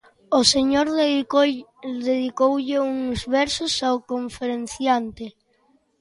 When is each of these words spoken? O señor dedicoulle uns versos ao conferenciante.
O 0.39 0.41
señor 0.53 0.87
dedicoulle 2.15 2.77
uns 2.91 3.19
versos 3.37 3.73
ao 3.87 3.97
conferenciante. 4.11 5.25